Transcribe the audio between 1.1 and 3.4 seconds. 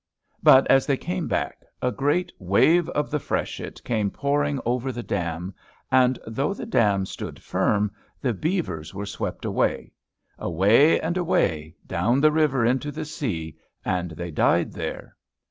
back, a great wave of the